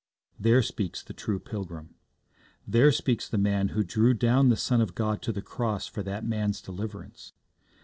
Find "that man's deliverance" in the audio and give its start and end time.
6.01-7.33